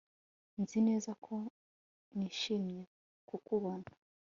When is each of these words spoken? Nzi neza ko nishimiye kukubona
Nzi 0.61 0.79
neza 0.87 1.11
ko 1.25 1.35
nishimiye 2.17 2.83
kukubona 3.27 3.87